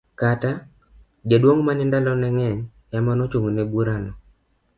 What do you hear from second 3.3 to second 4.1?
ne bura